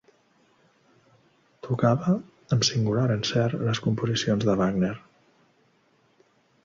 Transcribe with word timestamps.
Tocava 1.67 2.15
amb 2.57 2.67
singular 2.69 3.05
encert 3.17 3.59
les 3.67 3.83
composicions 3.89 4.49
de 4.51 4.57
Wagner. 4.63 4.95